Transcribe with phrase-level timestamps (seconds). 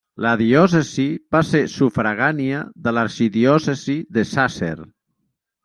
[0.25, 1.05] La diòcesi
[1.35, 4.77] va ser sufragània de l'arxidiòcesi de Sàsser.